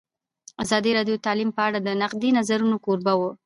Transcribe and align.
ازادي 0.63 0.91
راډیو 0.97 1.15
د 1.17 1.21
تعلیم 1.27 1.49
په 1.57 1.61
اړه 1.67 1.79
د 1.81 1.89
نقدي 2.01 2.29
نظرونو 2.37 2.77
کوربه 2.85 3.13
وه. 3.19 3.29